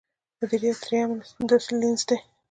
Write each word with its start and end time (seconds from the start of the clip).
مديريت 0.41 0.77
درېيم 0.83 1.11
داسې 1.49 1.69
لينز 1.79 2.01
دی. 2.07 2.17